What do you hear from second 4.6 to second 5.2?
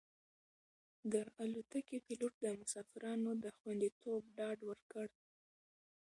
ورکړ.